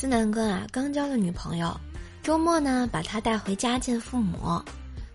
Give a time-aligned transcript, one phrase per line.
[0.00, 1.76] 思南哥啊，刚交了女朋友，
[2.22, 4.62] 周末呢把她带回家见父母。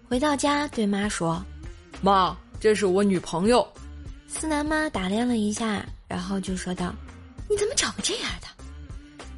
[0.10, 1.42] 回到家对妈说
[2.04, 3.66] ：“妈，这是我女朋友。”
[4.28, 6.94] 思南妈打量了一下，然后就说道
[7.50, 8.48] ：“你怎么找个这样的？”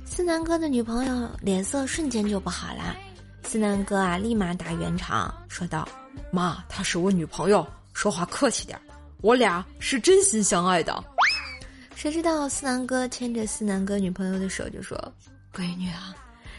[0.04, 2.96] 思南哥的女朋友脸色瞬间就不好了。
[3.43, 5.88] 思南哥啊，立马打圆场说道
[6.34, 8.82] ：“妈，她是我女朋友，说话客气点
[9.21, 11.04] 我俩是真心相爱的。”
[11.96, 15.00] 谁知道思南哥牵着思南哥女朋友的手就说
[15.55, 16.14] ：“闺女啊，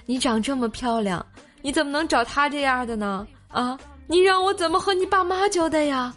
[0.06, 1.24] 你长这么漂亮，
[1.60, 3.26] 你怎么能找他这样的呢？
[3.48, 6.14] 啊，你让我怎么和你爸妈交代呀？”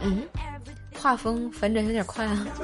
[0.00, 0.26] 嗯，
[0.98, 2.46] 画风反转有点快啊。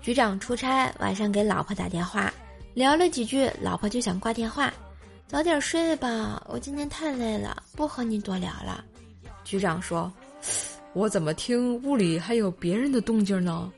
[0.00, 2.32] 局长出差，晚上给老婆打电话，
[2.72, 4.72] 聊了几句，老婆就想挂电话，
[5.26, 8.82] 早点睡吧，我今天太累了，不和你多聊了。
[9.44, 10.10] 局长说。
[10.94, 13.70] 我怎么听屋里还有别人的动静呢？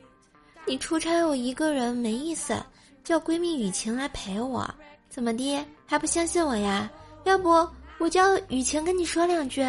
[0.65, 2.55] 你出差我一个人没意思，
[3.03, 4.69] 叫闺蜜雨晴来陪我，
[5.09, 6.89] 怎么的还不相信我呀？
[7.23, 9.65] 要不我叫雨晴跟你说两句。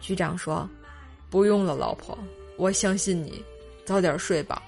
[0.00, 0.68] 局长说
[1.30, 2.18] ：“不用了，老婆，
[2.56, 3.44] 我相信你，
[3.84, 4.62] 早点睡吧。”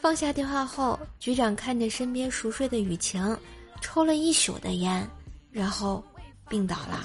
[0.00, 3.36] 放下电话后，局长看着身边熟睡的雨晴，
[3.80, 5.08] 抽了一宿的烟，
[5.50, 6.04] 然后
[6.48, 7.04] 病倒了。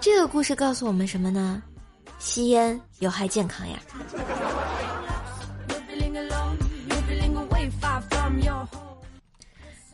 [0.00, 1.62] 这个故事告诉我们什么呢？
[2.18, 3.78] 吸烟有害健康呀！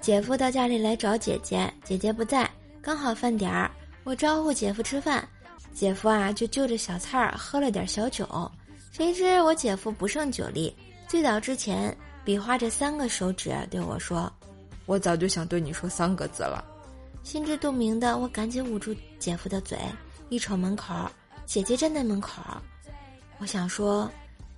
[0.00, 2.48] 姐夫到家里来找姐姐，姐姐不在，
[2.80, 3.70] 刚好饭点儿，
[4.04, 5.26] 我招呼姐夫吃饭，
[5.74, 8.26] 姐夫啊就就着小菜儿喝了点小酒，
[8.92, 10.74] 谁知我姐夫不胜酒力，
[11.06, 14.32] 醉倒之前比划着三个手指对我说
[14.86, 16.64] ：“我早就想对你说三个字了。”
[17.24, 19.78] 心知肚明的我赶紧捂住姐夫的嘴，
[20.30, 20.94] 一瞅门口。
[21.44, 22.42] 姐姐站在门口，
[23.38, 24.10] 我想说，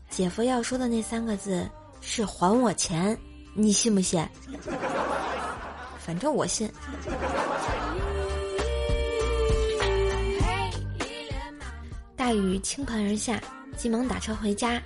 [0.09, 1.69] 姐夫要说的那三个字
[2.01, 3.17] 是“还我钱”，
[3.55, 4.25] 你信不信？
[6.05, 6.71] 反正我信。
[12.17, 13.41] 大雨倾盆而下，
[13.77, 14.83] 急忙打车回家。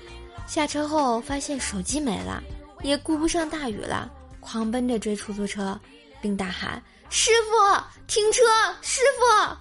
[0.46, 2.42] 下车后发现手机没了，
[2.82, 5.78] 也顾不上大雨了，狂奔着追出租车，
[6.20, 8.42] 并大喊：“师傅，停车！
[8.82, 9.56] 师傅！”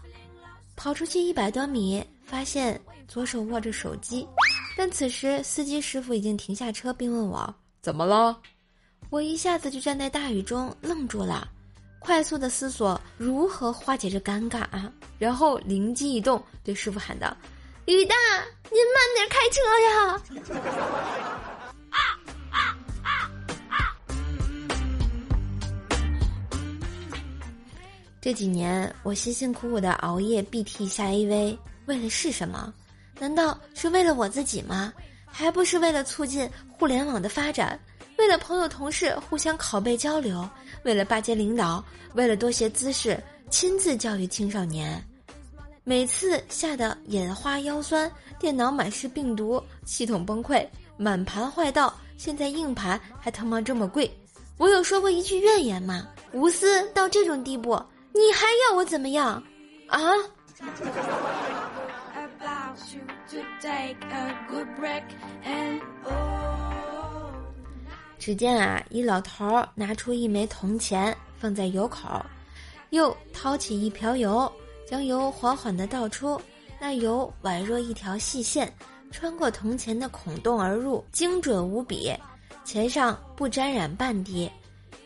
[0.75, 2.05] 跑出去一百多米。
[2.25, 4.27] 发现左手握着手机，
[4.75, 8.35] 但此时司机师傅已经停下车，并问我怎么了。
[9.13, 11.47] 我一下子就站在大雨中愣住了，
[11.99, 14.91] 快速的思索如何化解这尴尬啊！
[15.19, 17.37] 然后灵机一动，对师傅喊道
[17.85, 18.15] ：“雨大，
[18.71, 20.19] 您慢点开车呀！”
[28.19, 31.55] 这几年我辛辛苦苦的熬夜 BT 下 AV。
[31.85, 32.73] 为的是什么？
[33.19, 34.91] 难道是为了我自己吗？
[35.35, 37.79] 还不是为了促进互联网的发展，
[38.17, 40.47] 为了朋友同事互相拷贝交流，
[40.83, 45.03] 为了巴结领导，为了多学姿势，亲自教育青少年。
[45.83, 48.09] 每次吓得眼花腰酸，
[48.39, 50.65] 电脑满是病毒，系统崩溃，
[50.95, 54.09] 满盘坏到现在硬盘还他妈这么贵，
[54.57, 56.07] 我有说过一句怨言吗？
[56.31, 57.81] 无私到这种地步，
[58.13, 59.43] 你还要我怎么样？
[59.87, 59.99] 啊？
[68.25, 72.25] 只见啊，一老头拿出一枚铜钱放在油口，
[72.91, 74.49] 又掏起一瓢油，
[74.87, 76.39] 将油缓缓地倒出。
[76.79, 78.73] 那油宛若一条细线，
[79.11, 82.13] 穿过铜钱的孔洞而入，精准无比，
[82.63, 84.49] 钱上不沾染半滴。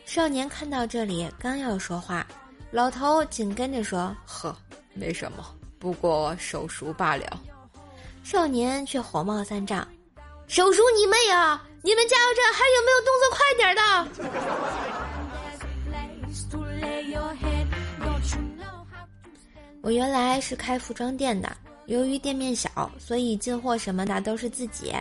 [0.06, 2.24] 少年看到这里，刚要说话，
[2.70, 4.56] 老头紧跟着说：“呵，
[4.94, 5.44] 没什么，
[5.80, 7.40] 不过手熟罢了。”
[8.22, 9.84] 少年却火冒三丈
[10.46, 11.64] ：“手熟你妹啊！
[11.82, 13.82] 你们加油站还有没有动作快点的？”
[19.80, 21.56] 我原来是开服装店的，
[21.86, 24.92] 由于店面小，所以进货什么的都是自己。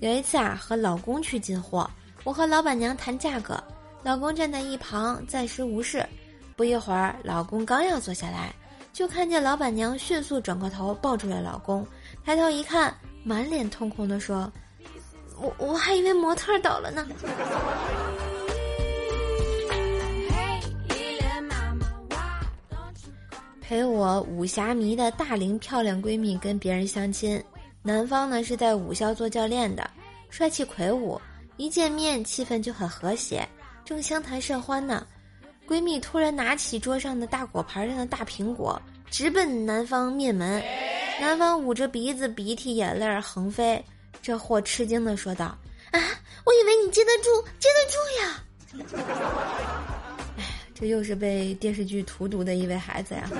[0.00, 1.88] 有一次啊，和老公去进货，
[2.22, 3.62] 我和老板娘谈价格，
[4.02, 6.06] 老公站在一旁暂时无视。
[6.54, 8.54] 不一会儿，老公刚要坐下来，
[8.92, 11.86] 就看见老板娘迅速转过头抱住了老公。
[12.22, 12.94] 抬头一看，
[13.24, 14.52] 满脸通红的说
[15.40, 17.06] ：“我我还以为模特倒了呢。”
[23.60, 27.42] 陪我武侠迷的大龄漂亮闺蜜跟别人相亲，
[27.82, 29.90] 男方呢是在武校做教练的，
[30.30, 31.20] 帅气魁梧，
[31.56, 33.44] 一见面气氛就很和谐，
[33.84, 35.04] 正相谈甚欢呢。
[35.66, 38.80] 闺蜜突然拿起桌上的大果盘上的大苹果，
[39.10, 40.62] 直奔男方面门。
[41.20, 43.84] 男方捂着鼻子，鼻涕眼泪横飞，
[44.26, 45.56] 这货吃惊的说道
[45.92, 46.00] ：“啊，
[46.44, 48.42] 我以为你接得住，接得住呀！”
[50.36, 50.42] 哎，
[50.74, 53.30] 这又是被电视剧荼毒的一位孩子呀。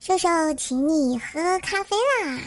[0.00, 2.40] 瘦瘦，请你喝咖啡啦！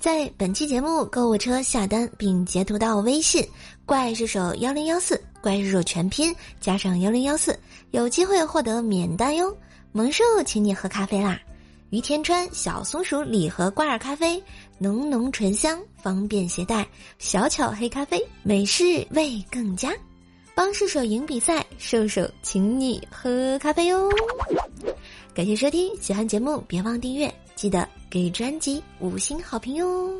[0.00, 3.48] 在本期节目购物车下单并截图到微信
[3.86, 7.58] “怪兽手幺零幺四”，怪兽全拼加上幺零幺四，
[7.90, 9.56] 有机会获得免单哟！
[9.92, 11.40] 萌兽，请你喝咖啡啦！
[11.90, 14.40] 于田川小松鼠礼盒挂耳咖啡，
[14.78, 16.86] 浓浓醇香，方便携带，
[17.18, 19.92] 小巧黑咖啡，美式味更佳。
[20.54, 24.08] 帮射手赢比赛，射手请你喝咖啡哟！
[25.34, 30.10] 感谢收听，喜欢节目别忘订阅，记得给专辑五星好评哟。